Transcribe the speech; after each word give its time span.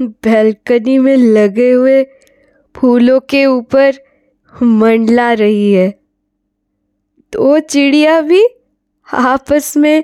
Balcony 0.00 0.98
में 0.98 1.16
लगे 1.16 1.70
हुए 1.70 2.02
फूलों 2.74 3.18
के 3.20 3.44
ऊपर 3.46 3.98
मंडला 4.52 5.32
रही 5.32 5.72
है। 5.72 5.90
तो 7.32 7.58
चिड़िया 7.60 8.20
भी 8.20 8.42
आपस 9.08 9.76
में 9.76 10.02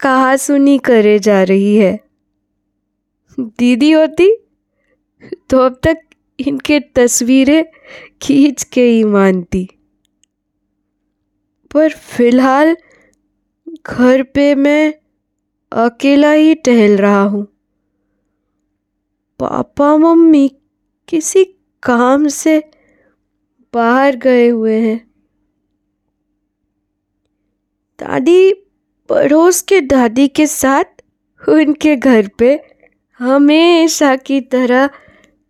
कहा 0.00 0.34
सुनी 0.36 0.76
करे 0.78 1.18
जा 1.18 1.42
रही 1.42 1.74
है। 1.76 1.98
दीदी 3.38 3.90
होती 3.90 4.30
तो 5.50 5.58
अब 5.58 5.78
तक 5.82 6.00
इनके 6.38 6.78
तस्वीरें 6.94 7.64
खींच 8.22 8.62
के 8.62 8.82
ही 8.82 9.02
मानती। 9.04 9.68
पर 11.70 11.92
फ़िलहाल 11.92 12.76
घर 13.86 14.22
पे 14.34 14.54
मैं 14.54 14.94
अकेला 15.72 16.32
ही 16.32 16.54
टहल 16.54 16.96
रहा 16.96 17.22
हूँ। 17.22 17.46
पापा 19.40 19.96
मम्मी 19.96 20.48
किसी 21.08 21.44
काम 21.82 22.26
से 22.28 22.58
बाहर 23.74 24.16
गए 24.16 24.48
हुए 24.48 24.78
हैं। 24.80 24.98
दादी 27.98 28.52
पड़ोस 29.08 29.60
के 29.62 29.80
दादी 29.80 30.26
के 30.28 30.46
साथ 30.46 31.02
उनके 31.40 31.96
घर 31.96 32.28
पे 32.38 32.58
हमेशा 33.20 34.14
की 34.16 34.40
तरह 34.40 34.88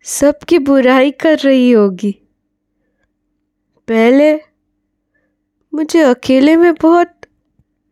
सबकी 0.05 0.59
बुराई 0.59 1.11
कर 1.11 1.39
रही 1.39 1.71
होगी। 1.71 2.13
पहले 3.89 4.35
मुझे 5.73 6.01
अकेले 6.01 6.57
में 6.57 6.73
बहुत 6.75 7.27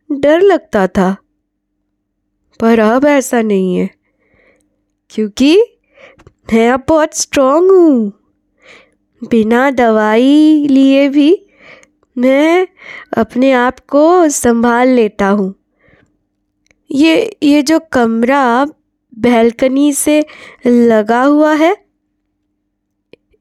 डर 0.09 0.41
लगता 0.41 0.85
था, 0.87 1.15
पर 2.59 2.79
अब 2.79 3.05
ऐसा 3.05 3.41
नहीं 3.41 3.75
है, 3.75 3.89
क्योंकि 5.11 5.57
मैं 6.47 6.69
अब 6.69 6.83
बहुत 6.87 7.15
स्ट्रांग 7.17 7.69
हूँ। 7.71 8.11
बिना 9.21 9.69
दवाई 9.71 10.67
लिए 10.69 11.07
भी 11.09 11.29
मैं 12.15 12.67
अपने 13.17 13.51
आप 13.51 13.79
को 13.89 14.29
संभाल 14.29 14.87
लेता 14.87 15.27
हूँ। 15.27 15.53
ये 16.91 17.37
ये 17.43 17.61
जो 17.61 17.79
कमरा 17.91 18.65
बैल्कनी 19.13 19.91
से 19.93 20.23
लगा 20.67 21.21
हुआ 21.23 21.53
है, 21.53 21.75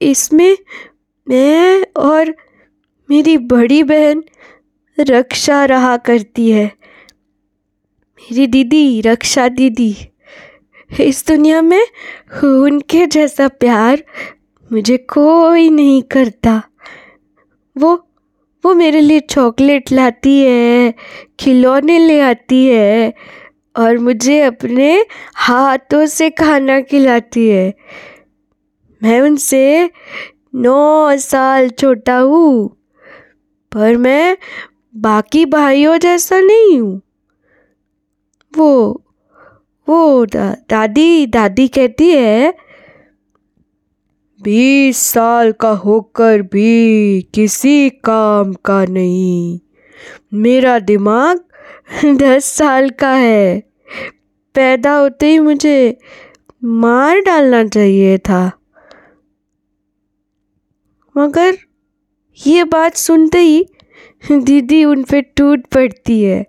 इसमें 0.00 0.56
मैं 1.26 1.84
और 1.96 2.34
मेरी 3.08 3.36
बड़ी 3.38 3.82
बहन 3.82 4.24
रक्षा 4.98 5.64
रहा 5.64 5.96
करती 5.96 6.50
है। 6.50 6.66
मेरी 8.18 8.46
दीदी, 8.46 9.00
रक्षा 9.00 9.48
दीदी। 9.48 9.94
इस 11.00 11.26
दुनिया 11.26 11.60
में 11.62 11.82
उनके 12.44 13.06
जैसा 13.06 13.48
प्यार 13.48 14.02
मुझे 14.70 14.96
कोई 15.10 15.68
नहीं 15.70 16.02
करता। 16.12 16.62
वो 17.76 17.94
वो 18.64 18.74
मेरे 18.74 19.00
लिए 19.00 19.20
चॉकलेट 19.20 19.92
लाती 19.92 20.38
है, 20.40 20.94
खिलौने 21.40 21.98
ले 21.98 22.18
आती 22.20 22.64
है 22.66 23.12
और 23.76 23.98
मुझे 23.98 24.40
अपने 24.42 24.94
हाथों 25.36 26.04
से 26.06 26.30
खाना 26.30 26.80
खिलाती 26.80 27.48
है। 27.48 27.72
मैं 29.02 29.20
उनसे 29.20 29.90
नौ 30.54 31.16
साल 31.18 31.68
छोटा 31.70 32.18
हूँ, 32.18 32.68
पर 33.72 33.96
मैं 33.96 34.36
बाकी 34.94 35.44
भाइयों 35.46 35.96
जैसा 35.98 36.40
नहीं 36.40 36.78
हूँ। 36.80 37.00
वो 38.54 39.03
वो 39.88 40.24
दा, 40.26 40.56
दादी 40.70 41.26
दादी 41.26 41.68
कहती 41.68 42.10
है 42.10 42.54
बीस 44.42 44.96
साल 44.96 45.52
का 45.52 45.70
होकर 45.70 46.42
भी 46.42 47.22
किसी 47.34 47.90
काम 47.90 48.52
का 48.52 48.84
नहीं। 48.84 49.60
मेरा 50.34 50.78
दिमाग 50.78 51.44
दस 52.04 52.44
साल 52.44 52.90
का 52.90 53.14
है। 53.14 53.60
पैदा 54.54 54.96
होते 54.96 55.26
ही 55.26 55.38
मुझे 55.38 55.98
मार 56.64 57.20
डालना 57.20 57.64
चाहिए 57.64 58.18
था। 58.18 58.50
मगर 61.16 61.56
ये 62.46 62.64
बात 62.64 62.94
सुनते 62.94 63.38
ही 63.38 63.66
दीदी 64.32 64.84
उन 64.84 65.02
पर 65.02 65.20
टूट 65.20 65.66
पड़ती 65.66 66.22
है। 66.22 66.46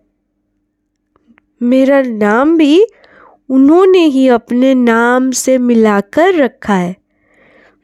मेरा 1.62 2.02
नाम 2.02 2.58
भी 2.58 2.86
उन्होंने 3.50 4.00
ही 4.00 4.28
अपने 4.28 4.74
नाम 4.74 5.32
से 5.32 5.58
मिलाकर 5.58 6.36
रखा 6.36 6.74
है। 6.74 6.96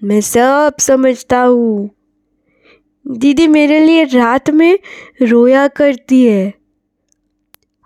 मैं 0.04 0.22
सब 0.22 0.74
समझता 0.80 1.42
हूँ। 1.42 1.90
दीदी 3.08 3.48
मेरे 3.48 3.80
लिए 3.80 4.04
रात 4.04 4.50
में 4.50 4.80
रोया 5.22 5.68
करती 5.68 6.26
है। 6.26 6.54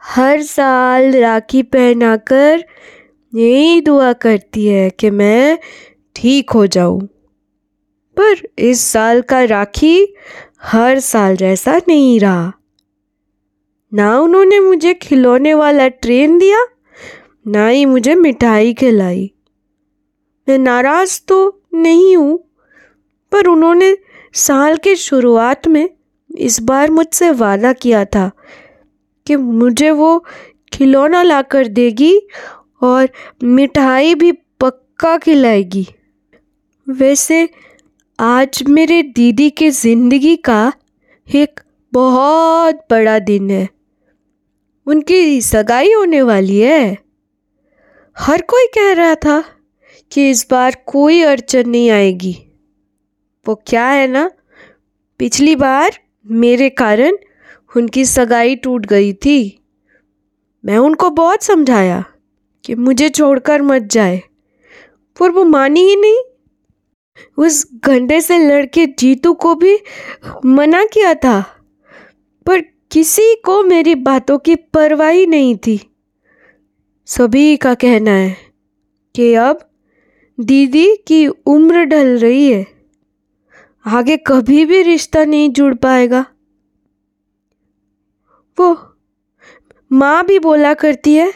हर 0.03 0.41
साल 0.41 1.15
राखी 1.15 1.63
पहनाकर 1.63 2.65
यही 3.35 3.81
दुआ 3.81 4.13
करती 4.13 4.65
है 4.65 4.89
कि 4.89 5.09
मैं 5.09 5.59
ठीक 6.15 6.49
हो 6.49 6.67
जाऊँ। 6.67 7.01
पर 8.19 8.35
इस 8.59 8.81
साल 8.81 9.21
का 9.21 9.43
राखी 9.43 10.15
हर 10.63 10.99
साल 10.99 11.35
जैसा 11.35 11.81
नहीं 11.87 12.19
रहा। 12.19 12.53
ना 13.93 14.19
उन्होंने 14.19 14.59
मुझे 14.59 14.93
खिलौने 14.93 15.53
वाला 15.53 15.87
ट्रेन 15.87 16.37
दिया 16.37 16.65
ना 17.45 17.67
ही 17.67 17.85
मुझे 17.85 18.15
मिठाई 18.15 18.73
खिलाई। 18.73 19.31
मैं 20.47 20.57
नाराज़ 20.57 21.19
तो 21.27 21.37
नहीं 21.73 22.15
हूँ, 22.17 22.37
पर 23.31 23.47
उन्होंने 23.47 23.95
साल 24.33 24.77
के 24.77 24.95
शुरुआत 24.95 25.67
में 25.67 25.89
इस 26.29 26.59
बार 26.61 26.91
मुझसे 26.91 27.29
वादा 27.31 27.73
किया 27.73 28.03
था 28.05 28.29
कि 29.27 29.35
मुझे 29.35 29.91
वो 29.91 30.17
खिलौना 30.73 31.21
ला 31.23 31.41
कर 31.41 31.67
देगी 31.67 32.15
और 32.81 33.09
मिठाई 33.43 34.15
भी 34.15 34.31
पक्का 34.31 35.17
खिलाएगी। 35.17 35.87
वैसे 36.87 37.47
आज 38.19 38.63
मेरे 38.69 39.01
दीदी 39.03 39.49
के 39.49 39.69
ज़िंदगी 39.69 40.35
का 40.35 40.73
एक 41.27 41.59
बहुत 41.93 42.85
बड़ा 42.91 43.17
दिन 43.19 43.49
है। 43.51 43.67
उनकी 44.87 45.41
सगाई 45.41 45.93
होने 45.93 46.21
वाली 46.21 46.59
है। 46.59 47.04
हर 48.17 48.41
कोई 48.41 48.65
कह 48.67 48.91
रहा 48.93 49.15
था 49.15 49.43
कि 50.11 50.29
इस 50.29 50.45
बार 50.51 50.75
कोई 50.87 51.21
अड़चन 51.21 51.69
नहीं 51.69 51.89
आएगी। 51.89 52.33
वो 53.45 53.55
क्या 53.67 53.85
है 53.85 54.07
ना, 54.07 54.29
पिछली 55.19 55.55
बार 55.55 55.99
मेरे 56.25 56.69
कारण 56.69 57.17
उनकी 57.71 58.05
सगाई 58.05 58.55
टूट 58.55 58.85
गई 58.85 59.11
थी। 59.15 59.63
मैं 60.63 60.77
उनको 60.77 61.09
बहुत 61.09 61.43
समझाया 61.43 62.03
कि 62.63 62.75
मुझे 62.75 63.09
छोड़कर 63.09 63.61
मत 63.61 63.81
जाए, 63.81 64.21
पर 65.17 65.31
वो 65.31 65.43
मानी 65.43 65.83
ही 65.83 65.95
नहीं। 65.95 66.21
उस 67.37 67.65
घंटे 67.85 68.21
से 68.21 68.37
लड़के 68.39 68.85
जीतू 68.99 69.33
को 69.33 69.53
भी 69.55 69.77
मना 70.45 70.83
किया 70.85 71.13
था, 71.15 71.41
पर 72.45 72.61
किसी 72.91 73.35
को 73.35 73.61
मेरी 73.63 73.95
बातों 73.95 74.37
की 74.37 74.55
परवाह 74.55 75.09
ही 75.09 75.25
नहीं 75.27 75.55
थी। 75.57 75.79
सभी 77.07 77.57
का 77.57 77.73
कहना 77.73 78.11
है 78.11 78.37
कि 79.15 79.33
अब 79.33 79.69
दीदी 80.39 80.95
की 80.95 81.27
उम्र 81.27 81.83
ढल 81.83 82.17
रही 82.19 82.51
है। 82.51 82.67
आगे 83.85 84.17
कभी 84.17 84.65
भी 84.65 84.81
रिश्ता 84.81 85.25
नहीं 85.25 85.49
जुड़ 85.49 85.75
पाएगा। 85.75 86.25
वो 88.59 88.95
माँ 89.91 90.25
भी 90.25 90.39
बोला 90.39 90.73
करती 90.73 91.15
है 91.15 91.33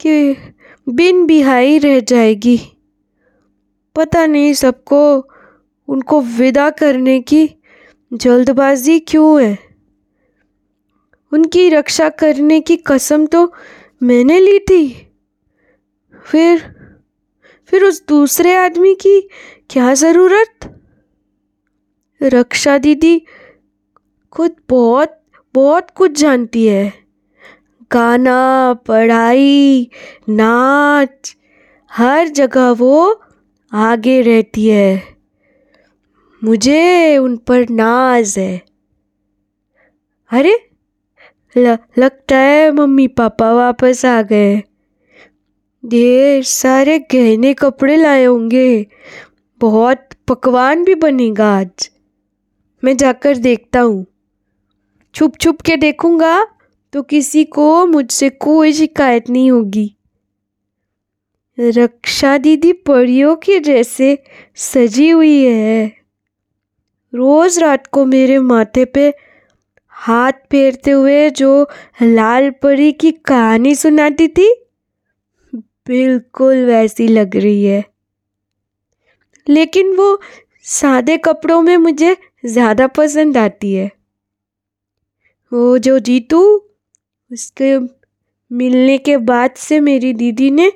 कि 0.00 0.36
बिन 0.88 1.26
बिहाई 1.26 1.78
रह 1.78 2.00
जाएगी। 2.00 2.60
पता 3.96 4.26
नहीं 4.26 4.52
सबको 4.52 5.28
उनको 5.88 6.20
विदा 6.20 6.70
करने 6.70 7.20
की 7.20 7.50
जल्दबाजी 8.12 8.98
क्यों 8.98 9.42
है। 9.42 9.58
उनकी 11.32 11.68
रक्षा 11.68 12.08
करने 12.08 12.60
की 12.60 12.76
कसम 12.76 13.26
तो 13.26 13.52
मैंने 14.02 14.40
ली 14.40 14.58
थी। 14.58 15.12
फिर 16.24 16.76
फिर 17.66 17.84
उस 17.84 18.06
दूसरे 18.08 18.54
आदमी 18.54 18.94
की 18.94 19.28
क्या 19.70 19.94
ज़रूरत? 19.94 20.82
रक्षा 22.22 22.78
दीदी 22.78 23.26
खुद 24.32 24.56
बहुत 24.68 25.22
बहुत 25.54 25.90
कुछ 25.90 26.20
जानती 26.20 26.66
है। 26.66 26.92
गाना, 27.92 28.74
पढ़ाई, 28.74 29.90
नाच, 30.28 31.36
हर 31.92 32.28
जगह 32.28 32.70
वो 32.70 33.22
आगे 33.72 34.20
रहती 34.22 34.66
है। 34.66 35.16
मुझे 36.44 37.18
उन 37.18 37.36
पर 37.36 37.68
नाज 37.70 38.38
है। 38.38 38.62
अरे 40.30 40.65
ल, 41.58 41.76
लगता 41.98 42.36
है 42.36 42.70
मम्मी 42.72 43.06
पापा 43.08 43.52
वापस 43.52 44.04
आ 44.04 44.22
गए। 44.22 44.62
ढेर 45.86 46.42
सारे 46.42 46.98
गहने 46.98 47.54
कपड़े 47.54 47.96
लाए 47.96 48.24
होंगे। 48.24 48.86
बहुत 49.60 50.08
पकवान 50.28 50.84
भी 50.84 50.94
बनेगा 50.94 51.58
आज। 51.58 51.90
मैं 52.84 52.96
जाकर 52.96 53.36
देखता 53.36 53.80
हूँ। 53.80 54.06
छुप 55.14 55.38
छुप 55.38 55.60
के 55.60 55.76
देखूँगा 55.76 56.46
तो 56.92 57.02
किसी 57.02 57.44
को 57.44 57.86
मुझसे 57.86 58.30
कोई 58.30 58.72
शिकायत 58.72 59.30
नहीं 59.30 59.50
होगी। 59.50 59.96
रक्षा 61.58 62.38
दीदी 62.38 62.72
परियों 62.72 63.36
के 63.36 63.60
जैसे 63.60 64.18
सजी 64.54 65.10
हुई 65.10 65.44
है। 65.44 65.86
रोज 67.14 67.58
रात 67.58 67.86
को 67.86 68.04
मेरे 68.04 68.38
माथे 68.38 68.84
पे 68.84 69.14
हाथ 69.96 70.32
फेरते 70.50 70.90
हुए 70.90 71.30
जो 71.30 71.68
लाल 72.02 72.50
परी 72.50 72.92
की 72.92 73.10
कहानी 73.12 73.74
सुनाती 73.74 74.28
थी, 74.28 74.54
बिल्कुल 75.54 76.56
वैसी 76.56 77.08
लग 77.08 77.36
रही 77.36 77.64
है। 77.64 77.84
लेकिन 79.48 79.96
वो 79.96 80.20
सादे 80.62 81.16
कपड़ों 81.16 81.62
में 81.62 81.76
मुझे 81.76 82.16
ज़्यादा 82.46 82.86
पसंद 82.86 83.36
आती 83.36 83.72
है। 83.74 83.90
वो 85.52 85.78
जो 85.78 85.98
जीतू, 85.98 86.70
उसके 87.30 87.78
मिलने 88.50 88.98
के 88.98 89.16
बाद 89.16 89.50
से 89.50 89.80
मेरी 89.80 90.12
दीदी 90.12 90.50
ने 90.50 90.72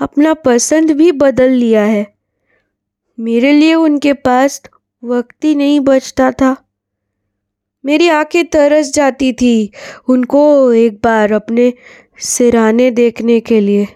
अपना 0.00 0.34
पसंद 0.34 0.90
भी 0.90 1.12
बदल 1.12 1.50
लिया 1.50 1.82
है। 1.84 2.06
मेरे 3.18 3.52
लिए 3.52 3.74
उनके 3.74 4.12
पास 4.12 4.62
वक्त 5.02 5.44
ही 5.44 5.54
नहीं 5.54 5.80
बचता 5.80 6.30
था। 6.30 6.61
मेरी 7.84 8.08
आँखें 8.08 8.44
तरस 8.46 8.92
जाती 8.94 9.32
थी 9.32 9.70
उनको 10.08 10.72
एक 10.72 11.00
बार 11.04 11.32
अपने 11.32 11.72
सिराने 12.18 12.90
देखने 12.90 13.38
के 13.40 13.60
लिए। 13.60 13.86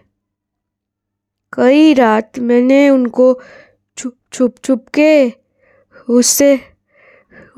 कई 1.53 1.93
रात 1.95 2.39
मैंने 2.39 2.89
उनको 2.91 3.33
छुप 3.99 4.17
छुप 4.33 4.55
छुप 4.65 4.87
के 4.89 5.33
उससे 6.09 6.59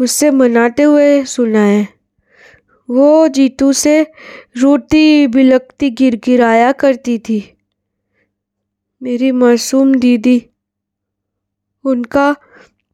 उससे 0.00 0.30
मनाते 0.30 0.82
हुए 0.82 1.24
सुना 1.24 1.60
है 1.60 1.86
वो 2.88 3.28
जीतू 3.28 3.72
से 3.72 4.00
रोटी 4.56 5.26
बिलकती 5.26 5.90
गिरगिराया 5.90 6.70
करती 6.72 7.18
थी। 7.18 7.40
मेरी 9.02 9.30
मासूम 9.32 9.94
दीदी, 9.94 10.42
उनका 11.84 12.32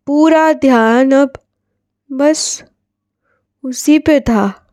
पूरा 0.07 0.53
ध्यान 0.53 1.13
अब 1.13 1.33
बस 2.11 2.63
उसी 3.65 3.99
पे 3.99 4.21
था। 4.21 4.69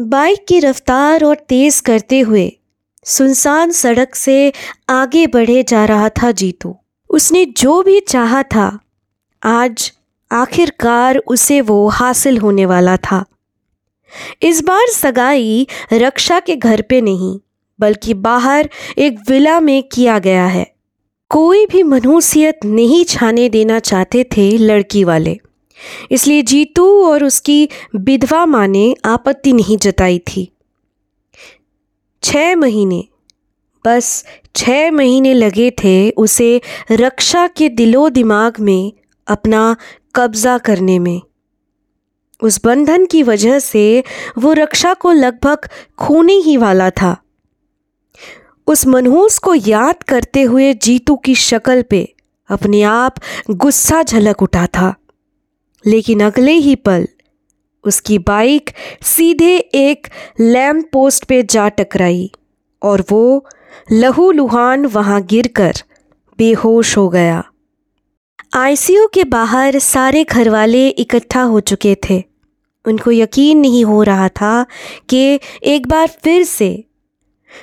बाइक 0.00 0.44
की 0.48 0.60
रफ्तार 0.60 1.24
और 1.24 1.36
तेज 1.36 1.80
करते 1.80 2.20
हुए 2.20 2.60
सुनसान 3.04 3.70
सड़क 3.70 4.14
से 4.14 4.52
आगे 4.88 5.26
बढ़े 5.26 5.62
जा 5.62 5.84
रहा 5.84 6.08
था 6.08 6.30
जीतू। 6.30 6.76
उसने 7.10 7.44
जो 7.44 7.82
भी 7.82 8.00
चाहा 8.00 8.42
था, 8.42 8.78
आज 9.42 9.92
आखिरकार 10.32 11.16
उसे 11.16 11.60
वो 11.60 11.88
हासिल 11.88 12.38
होने 12.38 12.66
वाला 12.66 12.96
था। 12.96 13.24
इस 14.42 14.62
बार 14.64 14.86
सगाई 14.88 15.66
रक्षा 15.92 16.40
के 16.40 16.56
घर 16.56 16.82
पे 16.82 17.00
नहीं, 17.00 17.40
बल्कि 17.80 18.14
बाहर 18.14 18.70
एक 18.98 19.18
विला 19.30 19.60
में 19.60 19.82
किया 19.82 20.18
गया 20.18 20.46
है। 20.46 20.75
कोई 21.30 21.64
भी 21.66 21.82
मनहूसियत 21.82 22.64
नहीं 22.64 23.04
छाने 23.04 23.48
देना 23.48 23.78
चाहते 23.78 24.24
थे 24.36 24.50
लड़की 24.58 25.02
वाले। 25.04 25.38
इसलिए 26.10 26.42
जीतू 26.42 26.86
और 27.04 27.24
उसकी 27.24 27.68
विधवा 27.96 28.44
माँ 28.46 28.66
ने 28.68 28.94
आपत्ति 29.04 29.52
नहीं 29.52 29.76
जताई 29.78 30.18
थी। 30.18 30.48
छः 32.22 32.54
महीने, 32.56 33.04
बस 33.84 34.24
छः 34.56 34.90
महीने 34.90 35.34
लगे 35.34 35.70
थे 35.70 36.10
उसे 36.10 36.60
रक्षा 36.92 37.46
के 37.46 37.68
दिलो 37.68 38.08
दिमाग 38.08 38.60
में 38.60 38.92
अपना 39.26 39.76
कब्ज़ा 40.14 40.56
करने 40.58 40.98
में। 40.98 41.20
उस 42.42 42.60
बंधन 42.64 43.06
की 43.06 43.22
वजह 43.22 43.58
से 43.58 44.02
वो 44.38 44.52
रक्षा 44.52 44.94
को 44.94 45.12
लगभग 45.12 45.68
खोने 45.98 46.34
ही 46.34 46.56
वाला 46.56 46.90
था। 46.90 47.16
उस 48.66 48.86
मनहूस 48.86 49.38
को 49.38 49.54
याद 49.54 50.02
करते 50.02 50.42
हुए 50.42 50.72
जीतू 50.74 51.16
की 51.16 51.34
शक्ल 51.34 51.82
पे 51.82 52.14
अपने 52.48 52.82
आप 52.82 53.14
गुस्सा 53.50 54.02
झलक 54.02 54.42
उठा 54.42 54.66
था। 54.66 54.94
लेकिन 55.86 56.20
अगले 56.20 56.52
ही 56.52 56.74
पल 56.74 57.08
उसकी 57.84 58.18
बाइक 58.18 58.70
सीधे 59.02 59.56
एक 59.56 60.06
लैम्प 60.40 60.88
पोस्ट 60.92 61.24
पे 61.24 61.42
जा 61.42 61.68
टकराई 61.68 62.30
और 62.82 63.04
वो 63.10 63.46
लहू 63.92 64.30
लुहान 64.30 64.86
वहाँ 64.86 65.22
गिरकर 65.22 65.72
बेहोश 66.38 66.96
हो 66.96 67.08
गया। 67.08 67.44
आईसीयू 68.54 69.06
के 69.14 69.24
बाहर 69.24 69.78
सारे 69.78 70.24
घरवाले 70.24 70.88
इकट्ठा 70.88 71.42
हो 71.42 71.60
चुके 71.60 71.96
थे। 72.10 72.22
उनको 72.84 73.10
यकीन 73.10 73.58
नहीं 73.58 73.84
हो 73.84 74.02
रहा 74.02 74.28
था 74.28 74.66
कि 75.08 75.40
एक 75.62 75.86
बार 75.86 76.06
फिर 76.06 76.44
से 76.44 76.84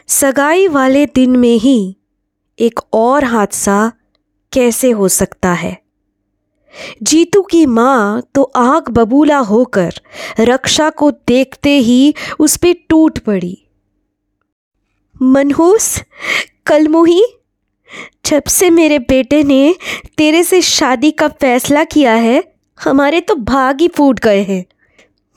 सगाई 0.08 0.68
वाले 0.68 1.06
दिन 1.06 1.36
में 1.36 1.56
ही 1.56 1.98
एक 2.60 2.80
और 2.94 3.24
हादसा 3.24 3.92
कैसे 4.54 4.92
हो 4.92 5.08
सकता 5.08 5.54
है? 5.54 5.78
जीतू 7.04 7.42
की 7.42 7.66
माँ 7.66 8.22
तो 8.36 8.44
आग 8.44 8.90
बबूला 8.90 9.38
होकर 9.38 9.94
रक्षा 10.40 10.90
को 10.90 11.12
देखते 11.12 11.78
ही 11.78 12.14
उस 12.40 12.58
पर 12.58 12.74
टूट 12.90 13.20
पड़ी। 13.20 13.58
मनहूस, 15.22 16.02
कलमुही, 16.66 17.24
जब 18.26 18.44
से 18.44 18.70
मेरे 18.70 19.00
बेटे 19.00 19.44
ने 19.44 19.76
तेरे 20.18 20.44
से 20.44 20.62
शादी 20.62 21.12
का 21.12 21.28
फैसला 21.28 21.84
किया 21.84 22.14
है, 22.14 22.44
हमारे 22.84 23.22
तो 23.22 23.36
भाग 23.36 23.82
ही 23.82 23.88
फूट 23.88 24.20
गए 24.20 24.42
हैं। 24.44 24.66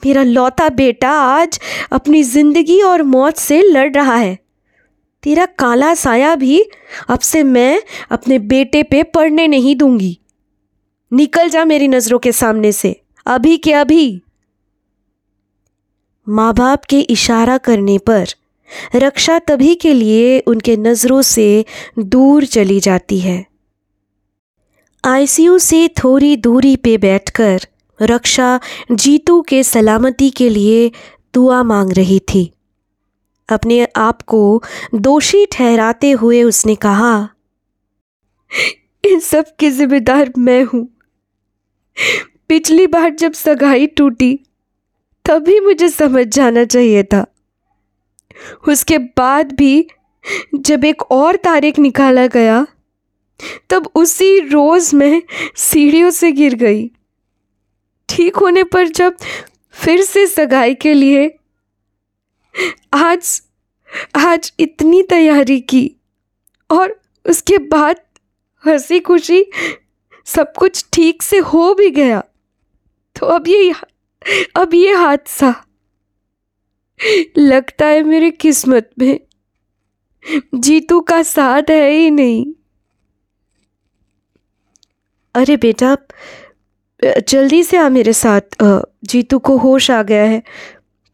मेरा 0.05 0.23
लौता 0.23 0.69
बेटा 0.69 1.11
आज 1.11 1.59
अपनी 1.91 2.23
ज़िंदगी 2.23 2.81
और 2.81 3.03
मौत 3.03 3.37
से 3.37 3.61
लड़ 3.61 3.91
रहा 3.93 4.15
है। 4.15 4.37
तेरा 5.27 5.45
काला 5.45 5.95
साया 5.95 6.35
भी 6.35 6.65
अब 7.09 7.19
से 7.19 7.43
मैं 7.43 7.81
अपने 8.11 8.39
बेटे 8.39 8.83
पे 8.83 9.03
पढ़ने 9.03 9.47
नहीं 9.47 9.75
दूँगी। 9.75 10.19
निकल 11.13 11.49
जा 11.49 11.65
मेरी 11.65 11.87
नज़रों 11.87 12.19
के 12.19 12.31
सामने 12.31 12.71
से, 12.71 13.01
अभी 13.25 13.57
के 13.57 13.73
अभी। 13.73 14.21
माँ 16.29 16.53
बाप 16.53 16.83
के 16.83 16.99
इशारा 16.99 17.57
करने 17.57 17.97
पर 17.97 18.25
रक्षा 18.95 19.39
तभी 19.39 19.75
के 19.75 19.93
लिए 19.93 20.39
उनके 20.39 20.77
नज़रों 20.77 21.21
से 21.21 21.65
दूर 21.99 22.45
चली 22.45 22.79
जाती 22.79 23.19
है। 23.19 23.45
आईसीयू 25.05 25.57
से 25.57 25.87
थोड़ी 25.87 26.35
दूरी 26.35 26.75
पे 26.75 26.97
बैठकर 26.97 27.59
रक्षा 28.01 28.59
जीतू 28.91 29.41
के 29.41 29.63
सलामती 29.63 30.29
के 30.29 30.49
लिए 30.49 30.91
दुआ 31.33 31.63
मांग 31.63 31.91
रही 31.91 32.19
थी। 32.19 32.51
अपने 33.49 33.87
आप 33.95 34.21
को 34.21 34.63
दोषी 34.95 35.45
ठहराते 35.45 36.11
हुए 36.11 36.43
उसने 36.43 36.75
कहा, 36.75 37.29
इन 39.03 39.19
सब 39.19 39.55
की 39.59 39.71
जिम्मेदार 39.71 40.31
मैं 40.37 40.63
हूँ। 40.63 40.87
पिछली 42.49 42.87
बार 42.87 43.09
जब 43.09 43.33
सगाई 43.33 43.87
टूटी, 43.87 44.39
तभी 45.25 45.59
मुझे 45.59 45.89
समझ 45.89 46.27
जाना 46.27 46.63
चाहिए 46.65 47.03
था। 47.03 47.25
उसके 48.67 48.97
बाद 48.97 49.51
भी 49.51 49.87
जब 50.55 50.85
एक 50.85 51.01
और 51.01 51.35
तारीख 51.35 51.79
निकाला 51.79 52.27
गया, 52.27 52.65
तब 53.69 53.89
उसी 53.95 54.39
रोज़ 54.39 54.95
मैं 54.95 55.21
सीढ़ियों 55.55 56.09
से 56.09 56.31
गिर 56.31 56.55
गई। 56.55 56.91
ठीक 58.09 58.35
होने 58.35 58.63
पर 58.63 58.87
जब 58.87 59.17
फिर 59.71 60.01
से 60.01 60.27
सगाई 60.27 60.75
के 60.75 60.93
लिए 60.93 61.36
आज 62.93 63.41
आज 64.15 64.53
इतनी 64.59 65.01
तैयारी 65.03 65.59
की 65.61 65.95
और 66.71 67.01
उसके 67.25 67.57
बाद 67.57 67.95
हँसी 68.65 68.99
खुशी 68.99 69.45
सब 70.25 70.53
कुछ 70.53 70.85
ठीक 70.93 71.23
से 71.23 71.37
हो 71.37 71.73
भी 71.73 71.89
गया। 71.89 72.23
तो 73.15 73.25
अब 73.25 73.47
ये 73.47 73.73
अब 74.55 74.73
ये 74.73 74.93
हादसा 74.93 75.53
लगता 77.37 77.85
है 77.85 78.03
मेरी 78.03 78.31
किस्मत 78.31 78.89
में। 78.99 79.19
जीतू 80.55 80.99
का 81.01 81.21
साथ 81.23 81.69
है 81.69 81.89
ही 81.91 82.09
नहीं। 82.09 82.53
अरे 85.35 85.57
बेटा, 85.57 85.97
जल्दी 87.27 87.63
से 87.63 87.77
आ 87.77 87.89
मेरे 87.89 88.13
साथ। 88.13 88.55
जीतू 89.03 89.39
को 89.39 89.57
होश 89.57 89.91
आ 89.91 90.03
गया 90.03 90.23
है। 90.23 90.43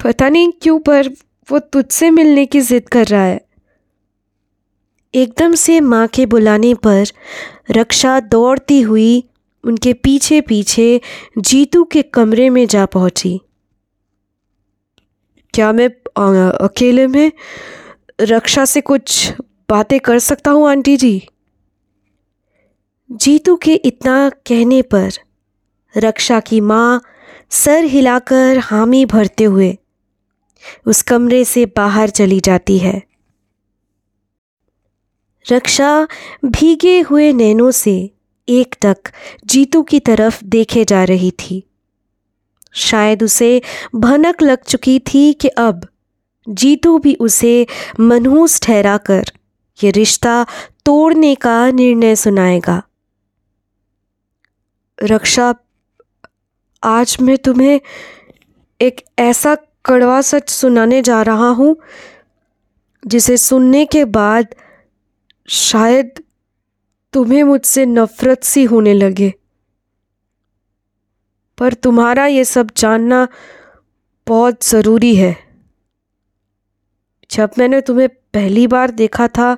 पता 0.03 0.29
नहीं 0.29 0.51
क्यों, 0.61 0.79
पर 0.79 1.09
वो 1.51 1.59
तुझसे 1.59 2.09
मिलने 2.09 2.45
की 2.45 2.61
जिद 2.61 2.89
कर 2.89 3.05
रहा 3.05 3.23
है। 3.23 3.41
एकदम 5.13 5.53
से 5.53 5.79
माँ 5.81 6.07
के 6.07 6.25
बुलाने 6.25 6.73
पर 6.73 7.03
रक्षा 7.71 8.19
दौड़ती 8.19 8.81
हुई 8.81 9.23
उनके 9.63 9.93
पीछे 9.93 10.39
पीछे 10.41 11.01
जीतू 11.37 11.83
के 11.83 12.01
कमरे 12.01 12.49
में 12.49 12.65
जा 12.67 12.85
पहुँची। 12.85 13.39
क्या 15.53 15.71
मैं 15.71 15.87
अकेले 16.59 17.07
में 17.07 17.31
रक्षा 18.21 18.65
से 18.65 18.81
कुछ 18.81 19.33
बातें 19.69 19.99
कर 19.99 20.19
सकता 20.19 20.51
हूँ, 20.51 20.69
आंटी 20.69 20.97
जी? 20.97 21.27
जीतू 23.11 23.55
के 23.55 23.73
इतना 23.75 24.29
कहने 24.29 24.81
पर 24.81 25.09
रक्षा 25.93 26.39
की 26.39 26.61
माँ 26.61 27.01
सर 27.49 27.83
हिलाकर 27.83 28.57
हामी 28.57 29.05
भरते 29.05 29.43
हुए 29.43 29.77
उस 30.85 31.01
कमरे 31.01 31.45
से 31.45 31.65
बाहर 31.65 32.09
चली 32.09 32.39
जाती 32.39 32.77
है। 32.77 33.03
रक्षा 35.51 36.07
भीगे 36.45 37.01
हुए 37.01 37.33
नैनों 37.33 37.71
से 37.71 38.11
एक 38.49 38.75
तक 38.81 38.97
जीतू 39.45 39.83
की 39.83 39.99
तरफ़ 39.99 40.43
देखे 40.43 40.85
जा 40.85 41.03
रही 41.03 41.31
थी। 41.31 41.63
शायद 42.73 43.23
उसे 43.23 43.61
भनक 43.95 44.41
लग 44.41 44.63
चुकी 44.63 44.99
थी 44.99 45.33
कि 45.33 45.47
अब 45.47 45.87
जीतू 46.49 46.99
भी 46.99 47.15
उसे 47.15 47.67
मनहूस 47.99 48.61
ठहराकर 48.61 49.23
ये 49.83 49.91
रिश्ता 49.91 50.45
तोड़ने 50.85 51.35
का 51.35 51.71
निर्णय 51.71 52.15
सुनाएगा। 52.15 52.83
रक्षा, 55.03 55.55
आज 56.83 57.17
मैं 57.21 57.37
तुम्हें 57.37 57.81
एक 58.81 59.05
ऐसा 59.19 59.57
कड़वा 59.85 60.21
सच 60.21 60.49
सुनाने 60.49 61.01
जा 61.01 61.21
रहा 61.21 61.49
हूँ, 61.49 61.77
जिसे 63.07 63.37
सुनने 63.37 63.85
के 63.85 64.05
बाद 64.05 64.55
शायद 65.47 66.23
तुम्हें 67.13 67.43
मुझसे 67.43 67.85
नफ़रत 67.85 68.43
सी 68.43 68.63
होने 68.63 68.93
लगे। 68.93 69.33
पर 71.57 71.73
तुम्हारा 71.73 72.25
ये 72.25 72.45
सब 72.45 72.71
जानना 72.77 73.27
बहुत 74.27 74.65
ज़रूरी 74.65 75.15
है। 75.15 75.37
जब 77.31 77.49
मैंने 77.57 77.81
तुम्हें 77.81 78.09
पहली 78.09 78.67
बार 78.67 78.91
देखा 78.91 79.27
था, 79.27 79.57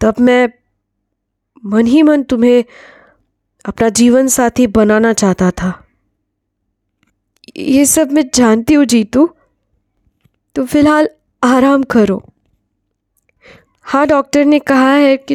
तब 0.00 0.14
मैं 0.20 0.48
मन 1.64 1.86
ही 1.86 2.02
मन 2.02 2.22
तुम्हें 2.22 2.64
अपना 3.64 3.88
जीवन 3.88 4.28
साथी 4.28 4.66
बनाना 4.66 5.12
चाहता 5.12 5.50
था। 5.50 5.87
ये 7.56 7.84
सब 7.86 8.12
मैं 8.12 8.24
जानती 8.34 8.74
हूँ 8.74 8.84
जीतू। 8.84 9.28
तो 10.56 10.64
फ़िलहाल 10.66 11.08
आराम 11.42 11.82
करो। 11.84 12.22
हाँ 13.86 14.06
डॉक्टर 14.06 14.44
ने 14.44 14.58
कहा 14.60 14.92
है 14.92 15.16
कि 15.16 15.34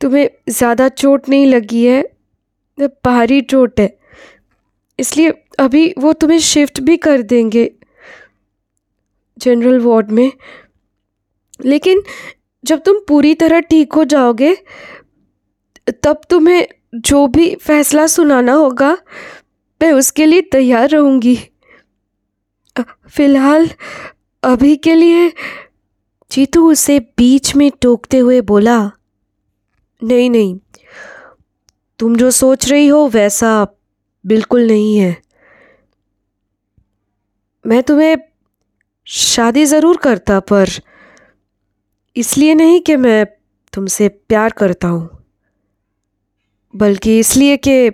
तुम्हें 0.00 0.28
ज़्यादा 0.48 0.88
चोट 0.90 1.28
नहीं 1.28 1.46
लगी 1.46 1.84
है 1.84 2.02
बाहरी 2.78 3.40
चोट 3.42 3.80
है। 3.80 3.88
इसलिए 4.98 5.32
अभी 5.58 5.92
वो 5.98 6.12
तुम्हें 6.12 6.38
शिफ्ट 6.40 6.80
भी 6.80 6.96
कर 6.98 7.22
देंगे 7.24 7.70
जनरल 9.38 9.78
वार्ड 9.80 10.10
में। 10.10 10.30
लेकिन 11.60 12.02
जब 12.64 12.82
तुम 12.82 12.98
पूरी 13.08 13.34
तरह 13.34 13.60
ठीक 13.62 13.92
हो 13.92 14.04
जाओगे, 14.06 14.54
तब 15.94 16.20
तुम्हें 16.30 16.66
जो 16.96 17.26
भी 17.26 17.54
फैसला 17.56 18.06
सुनाना 18.06 18.52
होगा 18.54 18.96
मैं 19.80 19.92
उसके 19.92 20.26
लिए 20.26 20.40
तैयार 20.52 20.88
रहूँगी। 20.90 21.36
फ़िलहाल 23.08 23.68
अभी 24.42 24.76
के 24.76 24.94
लिए 24.94 25.28
जीतू 26.30 26.70
उसे 26.70 26.98
बीच 27.18 27.54
में 27.56 27.70
टोकते 27.82 28.18
हुए 28.18 28.40
बोला, 28.42 28.78
नहीं 30.02 30.30
नहीं, 30.30 30.58
तुम 32.00 32.16
जो 32.16 32.30
सोच 32.32 32.68
रही 32.68 32.86
हो 32.86 33.06
वैसा 33.08 33.66
बिल्कुल 34.24 34.66
नहीं 34.66 34.96
है। 34.96 35.16
मैं 37.64 37.82
तुम्हें 37.82 38.16
शादी 39.06 39.64
ज़रूर 39.66 39.96
करता, 39.96 40.38
पर 40.40 40.68
इसलिए 42.16 42.54
नहीं 42.54 42.80
कि 42.80 42.96
मैं 42.96 43.24
तुमसे 43.72 44.08
प्यार 44.08 44.50
करता 44.52 44.88
हूँ, 44.88 45.08
बल्कि 46.74 47.18
इसलिए 47.18 47.56
कि 47.58 47.90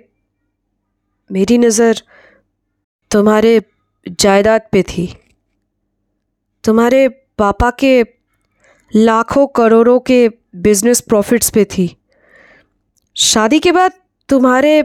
मेरी 1.30 1.58
नज़र 1.58 2.02
तुम्हारे 3.10 3.60
जायदाद 4.06 4.62
पे 4.72 4.82
थी। 4.82 5.06
तुम्हारे 6.64 7.08
पापा 7.38 7.70
के 7.70 8.02
लाखों 8.92 9.46
करोड़ों 9.46 9.98
के 10.00 10.28
बिज़नेस 10.56 11.00
प्रॉफिट्स 11.00 11.50
पे 11.50 11.64
थी। 11.64 11.88
शादी 13.16 13.58
के 13.58 13.72
बाद 13.72 13.92
तुम्हारे 14.28 14.82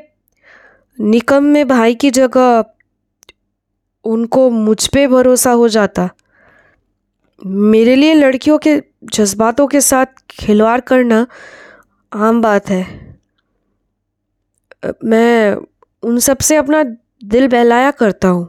निकम 0.99 1.43
में 1.43 1.67
भाई 1.67 1.95
की 1.95 2.11
जगह 2.11 2.63
उनको 4.05 4.49
मुझ 4.49 4.87
पे 4.87 5.07
भरोसा 5.07 5.51
हो 5.51 5.67
जाता। 5.69 6.09
मेरे 7.41 7.95
लिए 7.95 8.13
लड़कियों 8.13 8.57
के 8.57 8.81
जज्बातों 9.03 9.67
के 9.67 9.81
साथ 9.81 10.05
खिलवाड़ 10.29 10.79
करना 10.81 11.25
आम 12.11 12.41
बात 12.41 12.69
है। 12.69 12.83
मैं 15.03 15.55
उन 16.05 16.19
सबसे 16.19 16.55
अपना 16.55 16.83
दिल 17.23 17.47
बहलाया 17.47 17.91
करता 17.91 18.27
हूँ। 18.27 18.47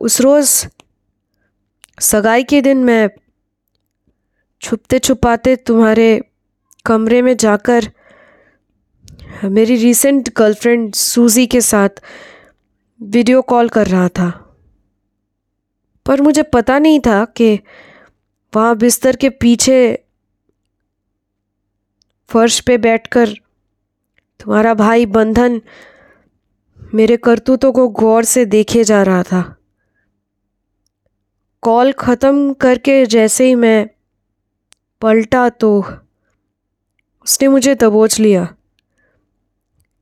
उस 0.00 0.20
रोज़ 0.20 0.66
सगाई 2.00 2.44
के 2.44 2.60
दिन 2.62 2.84
मैं 2.84 3.10
छुपते 4.62 4.98
छुपाते 4.98 5.56
तुम्हारे 5.56 6.08
कमरे 6.86 7.22
में 7.22 7.36
जाकर 7.36 7.90
मेरी 9.44 9.76
रीसेंट 9.76 10.32
गर्लफ्रेंड 10.36 10.94
सूजी 10.94 11.46
के 11.46 11.60
साथ 11.60 12.02
वीडियो 13.00 13.42
कॉल 13.42 13.68
कर 13.68 13.86
रहा 13.86 14.08
था। 14.08 14.30
पर 16.06 16.20
मुझे 16.20 16.42
पता 16.42 16.78
नहीं 16.78 17.00
था 17.00 17.24
कि 17.24 17.58
वहाँ 18.52 18.76
बिस्तर 18.76 19.16
के 19.16 19.28
पीछे 19.30 19.78
फर्श 22.30 22.60
पे 22.60 22.78
बैठकर 22.78 23.34
तुम्हारा 24.44 24.72
भाई 24.74 25.06
बंधन 25.06 25.60
मेरे 26.94 27.16
करतूतों 27.16 27.72
को 27.72 27.88
गौर 27.90 28.24
से 28.24 28.44
देखे 28.44 28.82
जा 28.84 29.02
रहा 29.02 29.22
था। 29.22 29.40
कॉल 31.62 31.92
ख़त्म 31.92 32.52
करके 32.52 33.06
जैसे 33.06 33.46
ही 33.46 33.54
मैं 33.54 33.88
पलटा 35.02 35.48
तो 35.48 35.70
उसने 35.80 37.48
मुझे 37.48 37.74
दबोच 37.74 38.18
लिया। 38.20 38.46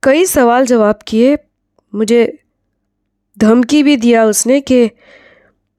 कई 0.02 0.26
सवाल 0.26 0.66
जवाब 0.66 0.99
किए, 1.08 1.38
मुझे 1.92 2.38
धमकी 3.37 3.82
भी 3.82 3.96
दिया 3.96 4.25
उसने 4.25 4.61
कि 4.61 4.90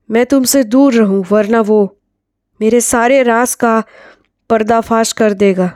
मैं 0.09 0.25
तुमसे 0.25 0.63
दूर 0.63 0.93
रहूँ, 0.93 1.23
वरना 1.31 1.61
वो 1.61 1.97
मेरे 2.59 2.81
सारे 2.81 3.23
राज 3.23 3.55
का 3.55 3.83
पर्दाफाश 4.49 5.11
कर 5.11 5.33
देगा। 5.35 5.71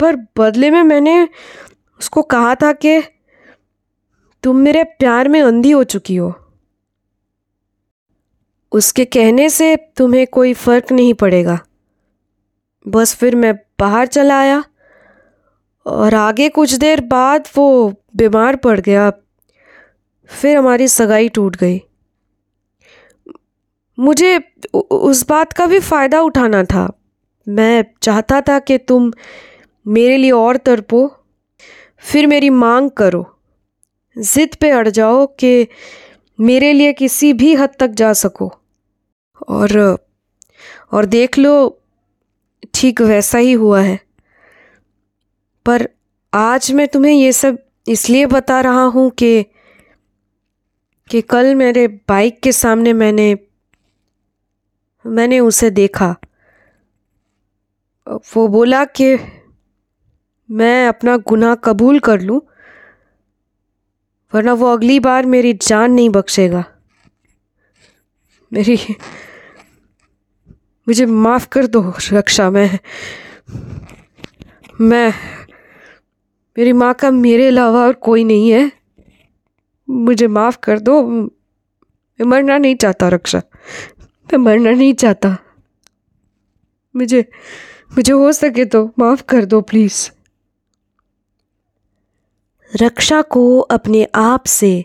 पर 0.00 0.16
बदले 0.38 0.70
में 0.70 0.82
मैंने 0.82 1.28
उसको 2.00 2.22
कहा 2.22 2.54
था 2.54 2.72
कि 2.72 3.02
तुम 4.42 4.56
मेरे 4.56 4.84
प्यार 4.84 5.28
में 5.28 5.42
अंधी 5.42 5.70
हो 5.70 5.84
चुकी 5.84 6.16
हो। 6.16 6.34
उसके 8.72 9.04
कहने 9.04 9.48
से 9.50 9.76
तुम्हें 9.76 10.26
कोई 10.26 10.52
फ़र्क 10.54 10.92
नहीं 10.92 11.14
पड़ेगा। 11.14 11.58
बस 12.88 13.14
फिर 13.14 13.36
मैं 13.36 13.54
बाहर 13.80 14.06
चला 14.06 14.38
आया 14.40 14.64
और 15.86 16.14
आगे 16.14 16.48
कुछ 16.48 16.72
देर 16.72 17.00
बाद 17.00 17.48
वो 17.56 17.94
बीमार 18.16 18.56
पड़ 18.56 18.80
गया। 18.80 19.10
फिर 20.28 20.56
हमारी 20.56 20.88
सगाई 20.88 21.28
टूट 21.28 21.56
गई। 21.56 21.80
मुझे 23.98 24.38
उस 24.74 25.28
बात 25.28 25.52
का 25.52 25.66
भी 25.66 25.80
फ़ायदा 25.80 26.20
उठाना 26.20 26.64
था। 26.64 26.92
मैं 27.48 27.84
चाहता 28.02 28.40
था 28.40 28.58
कि 28.58 28.78
तुम 28.78 29.12
मेरे 29.86 30.16
लिए 30.16 30.30
और 30.30 30.56
तड़पो। 30.56 31.06
फिर 32.02 32.26
मेरी 32.26 32.50
मांग 32.50 32.90
करो। 32.90 33.24
ज़िद 34.16 34.54
पे 34.54 34.70
अड़ 34.70 34.88
जाओ 34.88 35.26
कि 35.38 35.66
मेरे 36.38 36.72
लिए 36.72 36.92
किसी 36.92 37.32
भी 37.32 37.54
हद 37.54 37.70
तक 37.78 37.90
जा 37.90 38.12
सको। 38.12 38.52
और 39.48 39.78
और 40.92 41.06
देख 41.06 41.38
लो, 41.38 41.80
ठीक 42.74 43.00
वैसा 43.00 43.38
ही 43.38 43.52
हुआ 43.52 43.80
है। 43.80 43.98
पर 45.66 45.88
आज 46.32 46.70
मैं 46.72 46.86
तुम्हें 46.88 47.12
ये 47.12 47.32
सब 47.32 47.58
इसलिए 47.88 48.26
बता 48.26 48.60
रहा 48.60 48.84
हूँ 48.84 49.10
कि 49.10 49.44
कि 51.10 51.20
कल 51.20 51.54
मेरे 51.54 51.86
बाइक 52.08 52.40
के 52.40 52.52
सामने 52.52 52.92
मैंने 52.92 53.36
मैंने 55.04 55.40
उसे 55.40 55.70
देखा। 55.70 56.14
वो 58.36 58.46
बोला 58.48 58.84
कि 58.84 59.14
मैं 60.48 60.88
अपना 60.88 61.16
गुनाह 61.16 61.54
कबूल 61.54 61.98
कर 61.98 62.20
लूँ, 62.20 62.40
वरना 64.32 64.52
वो 64.52 64.66
अगली 64.66 64.98
बार 65.00 65.26
मेरी 65.26 65.52
जान 65.52 65.92
नहीं 65.92 66.10
बख्शेगा। 66.10 66.64
मेरी, 68.52 68.78
मुझे 70.86 71.06
माफ़ 71.06 71.48
कर 71.48 71.66
दो 71.66 71.92
रक्षा, 72.12 72.50
मैं 72.50 72.78
मैं, 74.80 75.12
मेरी 76.56 76.72
माँ 76.72 76.92
का 76.94 77.10
मेरे 77.10 77.46
अलावा 77.48 77.80
और 77.80 77.92
कोई 77.92 78.24
नहीं 78.24 78.50
है। 78.50 78.70
मुझे 79.88 80.26
माफ़ 80.28 80.58
कर 80.62 80.78
दो, 80.78 81.02
मैं 81.02 82.24
मरना 82.24 82.58
नहीं 82.58 82.76
चाहता 82.76 83.08
रक्षा, 83.08 83.42
मैं 84.28 84.38
मरना 84.38 84.70
नहीं 84.70 84.94
चाहता। 84.94 85.36
मुझे 86.94 87.20
मुझे 87.96 88.12
हो 88.12 88.32
सके 88.32 88.64
तो 88.64 88.84
माफ़ 88.98 89.22
कर 89.22 89.44
दो, 89.44 89.60
प्लीज़। 89.60 90.10
रक्षा 92.76 93.22
को 93.22 93.58
अपने 93.60 94.06
आप 94.14 94.46
से 94.46 94.84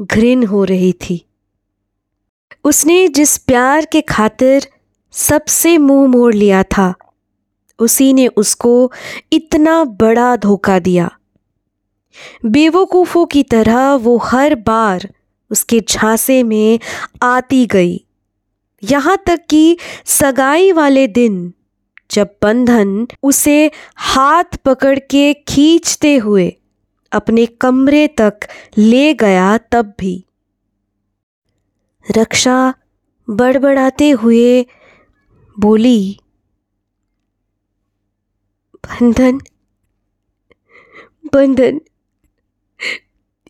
घृण 0.00 0.46
हो 0.46 0.64
रही 0.64 0.92
थी। 0.92 1.24
उसने 2.64 3.08
जिस 3.08 3.38
प्यार 3.38 3.84
के 3.84 4.00
खातिर 4.00 4.68
सबसे 5.12 5.78
मुँह 5.78 6.08
मोड़ 6.08 6.34
लिया 6.34 6.62
था, 6.62 6.94
उसी 7.78 8.12
ने 8.12 8.26
उसको 8.26 8.92
इतना 9.32 9.84
बड़ा 9.84 10.36
धोखा 10.36 10.78
दिया। 10.78 11.10
बेवकूफ़ों 12.44 13.26
की 13.26 13.42
तरह 13.42 13.94
वो 13.94 14.16
हर 14.16 14.54
बार 14.54 15.08
उसके 15.50 15.80
झांसे 15.80 16.42
में 16.42 16.78
आती 17.22 17.66
गई। 17.66 18.04
यहाँ 18.82 19.18
तक 19.26 19.40
कि 19.50 19.78
सगाई 20.04 20.72
वाले 20.72 21.06
दिन 21.06 21.52
जब 22.10 22.28
बंधन 22.42 23.08
उसे 23.22 23.70
हाथ 23.96 24.56
पकड़ 24.64 24.98
के 24.98 25.34
खींचते 25.34 26.16
हुए 26.16 26.57
अपने 27.12 27.46
कमरे 27.60 28.06
तक 28.20 28.48
ले 28.78 29.12
गया 29.14 29.56
तब 29.72 29.92
भी। 29.98 30.14
रक्षा 32.06 32.74
बड़बड़ाते 33.28 34.10
हुए 34.10 34.66
बोली, 35.56 36.18
बंधन 38.84 39.40
बंधन, 41.32 41.80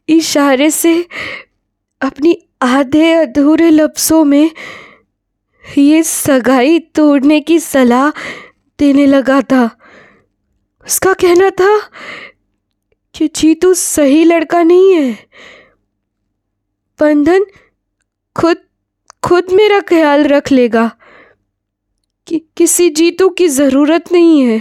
इशारे 0.09 0.71
से 0.71 0.95
अपनी 2.01 2.37
आधे 2.63 3.13
अधूरे 3.13 3.69
लफ्ज़ों 3.71 4.25
में 4.25 4.51
ये 5.65 6.03
सगाई 6.03 6.79
तोड़ने 6.95 7.41
की 7.41 7.59
सलाह 7.61 8.11
देने 8.79 9.07
लगा 9.07 9.41
था। 9.43 9.65
उसका 10.87 11.13
कहना 11.15 11.51
था 11.51 11.71
कि 13.19 13.29
जीतू 13.29 13.75
सही 13.75 14.25
लड़का 14.25 14.63
नहीं 14.63 14.95
है। 14.95 15.29
बंधन 17.01 17.45
खुद 18.37 18.57
खुद 19.25 19.47
मेरा 19.53 19.81
ख्याल 19.81 20.25
रख 20.25 20.53
लेगा 20.53 20.97
कि 22.27 22.39
किसी 22.57 22.91
जीतू 22.91 23.29
की 23.29 23.49
ज़रूरत 23.49 24.13
नहीं 24.13 24.43
है। 24.43 24.61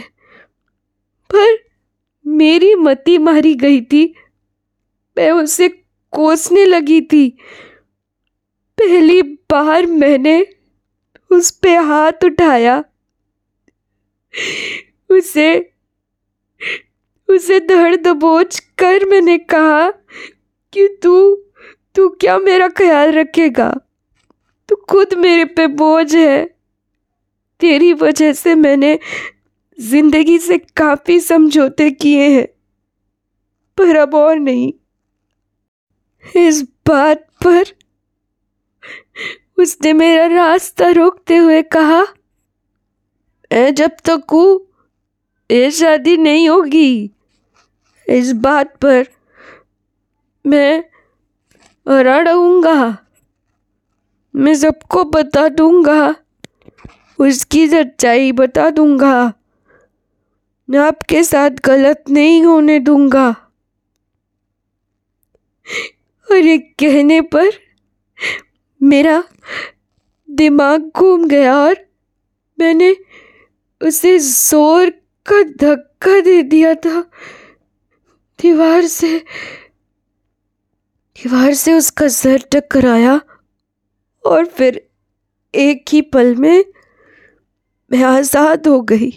पर 1.33 1.57
मेरी 2.27 2.75
मती 2.75 3.17
मारी 3.17 3.53
गई 3.53 3.81
थी। 3.81 4.15
मैं 5.17 5.31
उसे 5.31 5.69
कोसने 6.11 6.65
लगी 6.65 7.01
थी। 7.01 7.29
पहली 8.77 9.21
बार 9.21 9.85
मैंने 9.85 10.45
उस 11.31 11.51
पे 11.51 11.75
हाथ 11.75 12.25
उठाया। 12.25 12.83
उसे 15.09 15.73
उसे 17.29 17.59
धड़ 17.59 17.95
दबोच 17.97 18.59
कर 18.77 19.05
मैंने 19.05 19.37
कहा 19.37 19.89
कि 20.73 20.87
तू 21.03 21.35
तू 21.95 22.07
क्या 22.11 22.37
मेरा 22.39 22.67
ख्याल 22.69 23.11
रखेगा? 23.11 23.69
तू 24.69 24.75
खुद 24.89 25.13
मेरे 25.15 25.45
पे 25.47 25.67
बोझ 25.67 26.15
है। 26.15 26.45
तेरी 27.61 27.91
वजह 27.93 28.33
से 28.33 28.53
मैंने 28.55 28.97
ज़िंदगी 29.77 30.37
से 30.39 30.57
काफ़ी 30.77 31.19
समझौते 31.19 31.89
किए 31.91 32.27
हैं, 32.29 32.47
पर 33.77 33.95
अब 33.97 34.15
और 34.15 34.35
नहीं। 34.37 34.71
इस 36.25 36.61
बात 36.87 37.25
पर 37.43 37.73
उसने 39.57 39.93
मेरा 39.93 40.25
रास्ता 40.27 40.89
रोकते 40.91 41.37
हुए 41.37 41.61
कहा, 41.63 42.01
मैं 43.51 43.73
जब 43.75 43.91
तक 44.05 44.23
हूँ, 44.31 44.59
ये 45.49 45.69
शादी 45.71 46.17
नहीं 46.17 46.47
होगी। 46.49 47.11
इस 48.07 48.31
बात 48.43 48.75
पर 48.77 49.07
मैं 50.45 50.83
रहूँगा 51.85 52.97
मैं 54.33 54.53
सबको 54.55 55.03
बता 55.03 55.47
दूँगा। 55.49 56.15
उसकी 57.19 57.67
सच्चाई 57.67 58.31
बता 58.31 58.69
दूँगा। 58.69 59.33
मैं 60.69 60.79
आपके 60.79 61.23
साथ 61.23 61.59
गलत 61.65 62.03
नहीं 62.09 62.43
होने 62.43 62.79
दूँगा। 62.79 63.29
और 66.27 66.37
ये 66.37 66.57
कहने 66.79 67.19
पर 67.33 67.49
मेरा 68.81 69.23
दिमाग 70.29 70.91
घूम 70.95 71.27
गया 71.27 71.55
और 71.57 71.85
मैंने 72.57 72.95
उसे 73.81 74.17
ज़ोर 74.19 74.89
का 75.25 75.41
धक्का 75.61 76.19
दे 76.21 76.41
दिया 76.43 76.73
था। 76.75 77.03
दीवार 78.39 78.85
से 78.85 79.17
दीवार 81.15 81.53
से 81.53 81.73
उसका 81.73 82.07
सर 82.07 82.43
टकराया 82.51 83.19
और 84.23 84.45
फिर 84.45 84.81
एक 85.53 85.85
ही 85.89 86.01
पल 86.01 86.35
में 86.35 86.65
मैं 87.91 88.03
आज़ाद 88.03 88.67
हो 88.67 88.81
गई। 88.81 89.09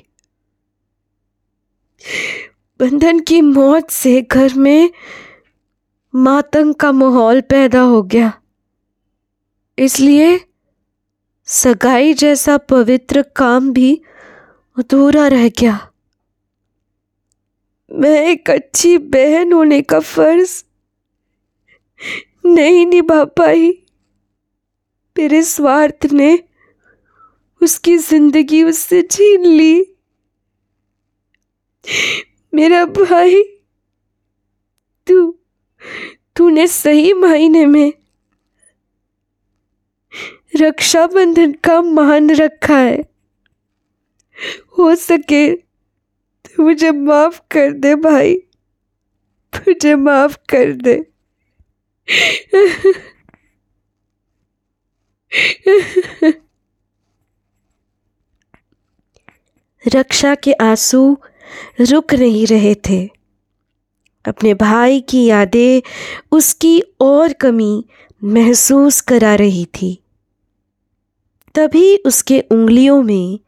बंधन 2.81 3.21
की 3.21 3.41
मौत 3.41 3.91
से 3.91 4.21
घर 4.23 4.55
में 4.55 4.91
मातंग 6.15 6.75
का 6.75 6.93
माहौल 6.93 7.41
पैदा 7.41 7.81
हो 7.81 8.03
गया। 8.03 8.33
इसलिए 9.79 10.41
सगाई 11.49 12.15
जैसा 12.15 12.57
पवित्र 12.57 13.23
काम 13.37 13.73
भी 13.73 14.03
अधूरा 14.77 15.27
रह 15.29 15.49
गया। 15.49 15.90
मैं 17.93 18.27
एक 18.29 18.51
अच्छी 18.51 18.99
बहन 18.99 19.53
होने 19.53 19.83
का 19.83 20.01
फ़र्ज़ 20.01 20.65
नहीं 22.47 22.87
निभा 22.87 23.25
पाई। 23.25 23.71
मेरे 25.19 25.43
स्वार्थ 25.43 26.07
ने 26.13 26.39
उसकी 27.63 27.97
ज़िंदगी 27.97 28.63
उससे 28.65 29.03
छीन 29.03 29.45
ली। 29.47 29.97
मेरा 32.55 32.85
भाई, 32.85 33.43
तू, 35.07 35.39
तूने 36.37 36.67
सही 36.67 37.13
मायने 37.13 37.67
में 37.67 37.93
रक्षाबंधन 40.57 41.53
का 41.53 41.83
मान 41.83 42.31
रखा 42.31 42.77
है। 42.77 43.01
हो 44.79 44.95
सके 44.95 45.70
मुझे 46.61 46.91
माफ़ 46.91 47.41
कर 47.51 47.73
दे 47.73 47.95
भाई। 47.95 48.35
मुझे 49.57 49.95
माफ़ 49.95 50.39
कर 50.55 50.73
दे। 50.73 51.07
रक्षा 59.87 60.35
के 60.35 60.53
आँसू 60.53 61.19
रुक 61.81 62.15
नहीं 62.15 62.47
रहे 62.47 62.75
थे। 62.75 63.11
अपने 64.25 64.55
भाई 64.55 65.01
की 65.01 65.25
यादें 65.25 65.81
उसकी 66.33 66.83
और 67.01 67.33
कमी 67.33 67.85
महसूस 68.25 69.01
करा 69.01 69.35
रही 69.35 69.65
थी। 69.65 70.03
तभी 71.55 71.97
उसके 71.97 72.41
उंगलियों 72.41 73.03
में 73.03 73.41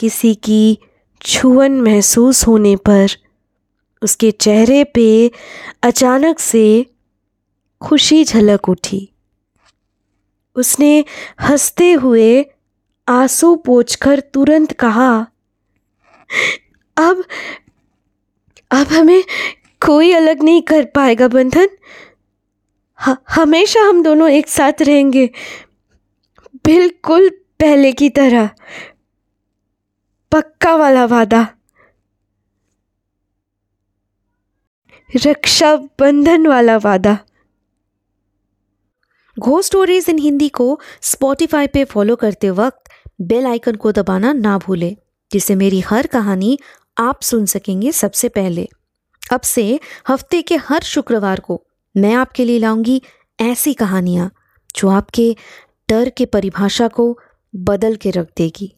किसी 0.00 0.34
की 0.34 0.78
छुअन 1.20 1.80
महसूस 1.80 2.46
होने 2.46 2.74
पर 2.76 3.16
उसके 4.02 4.30
चेहरे 4.30 4.82
पे 4.84 5.30
अचानक 5.82 6.38
से 6.38 6.86
खुशी 7.82 8.24
झलक 8.24 8.68
उठी। 8.68 9.08
उसने 10.56 11.04
हँसते 11.40 11.92
हुए 11.92 12.44
आँसू 13.08 13.54
पोछकर 13.56 14.20
तुरंत 14.34 14.72
कहा, 14.72 15.10
अब 16.96 17.24
अब 18.70 18.86
हमें 18.86 19.22
कोई 19.82 20.12
अलग 20.12 20.42
नहीं 20.42 20.62
कर 20.62 20.84
पाएगा 20.84 21.28
बंधन। 21.28 21.68
हमेशा 23.30 23.80
हम 23.80 24.02
दोनों 24.02 24.28
एक 24.30 24.48
साथ 24.48 24.82
रहेंगे, 24.82 25.26
बिल्कुल 26.64 27.28
पहले 27.60 27.92
की 27.92 28.08
तरह। 28.10 28.50
पक्का 30.32 30.74
वाला 30.76 31.04
वादा। 31.04 31.40
रक्षा 35.10 35.74
बंधन 36.00 36.46
वाला 36.46 36.76
वादा। 36.76 37.16
घो 39.36 39.60
स्टोरीज 39.62 40.08
इन 40.08 40.18
हिंदी 40.18 40.48
को 40.48 40.80
स्पॉटिफाई 41.02 41.66
पे 41.66 41.84
फॉलो 41.84 42.16
करते 42.16 42.50
वक्त 42.50 42.90
बेल 43.20 43.46
आइकन 43.46 43.74
को 43.74 43.92
दबाना 43.92 44.32
ना 44.32 44.56
भूलें, 44.58 44.96
जिससे 45.30 45.54
मेरी 45.54 45.80
हर 45.80 46.06
कहानी 46.06 46.58
आप 46.98 47.22
सुन 47.22 47.46
सकेंगे 47.46 47.92
सबसे 47.92 48.28
पहले। 48.28 48.68
अब 49.32 49.40
से 49.40 49.80
हफ़्ते 50.08 50.42
के 50.42 50.56
हर 50.56 50.82
शुक्रवार 50.82 51.40
को 51.40 51.62
मैं 51.94 52.14
आपके 52.14 52.44
लिए 52.44 52.58
लाऊँगी 52.58 53.02
ऐसी 53.38 53.74
कहानियाँ, 53.74 54.30
जो 54.76 54.88
आपके 54.88 55.34
डर 55.88 56.08
के 56.08 56.26
परिभाषा 56.26 56.88
को 56.88 57.18
बदल 57.54 57.96
के 57.96 58.10
रख 58.10 58.28
देगी। 58.36 58.76